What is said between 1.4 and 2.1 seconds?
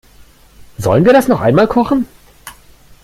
einmal kochen?